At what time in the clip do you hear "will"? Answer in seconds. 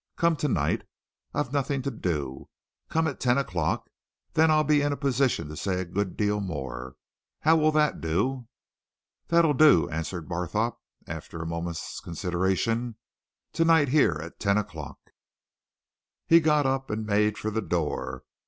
7.55-7.71